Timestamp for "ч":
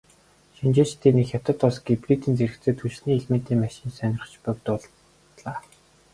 3.91-3.93